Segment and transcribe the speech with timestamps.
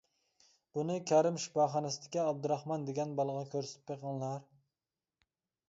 [0.77, 4.43] بۇنى كەرىم شىپاخانىسىدىكى ئابدۇراخمان دېگەن بالىغا كۆرسىتىپ بېقىڭلار.